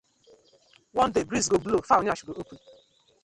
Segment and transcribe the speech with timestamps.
[0.93, 2.57] One day breeze go blow, fowl yansh go open: